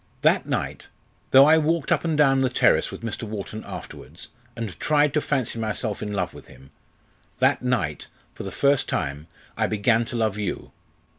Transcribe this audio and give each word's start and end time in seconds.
"That 0.23 0.47
night, 0.47 0.87
though 1.29 1.45
I 1.45 1.59
walked 1.59 1.91
up 1.91 2.03
and 2.03 2.17
down 2.17 2.41
the 2.41 2.49
terrace 2.49 2.91
with 2.91 3.03
Mr. 3.03 3.21
Wharton 3.21 3.63
afterwards, 3.67 4.29
and 4.55 4.79
tried 4.79 5.13
to 5.13 5.21
fancy 5.21 5.59
myself 5.59 6.01
in 6.01 6.11
love 6.11 6.33
with 6.33 6.47
him 6.47 6.71
that 7.37 7.61
night, 7.61 8.07
for 8.33 8.41
the 8.41 8.49
first 8.49 8.89
time, 8.89 9.27
I 9.55 9.67
began 9.67 10.03
to 10.05 10.15
love 10.15 10.39
you! 10.39 10.71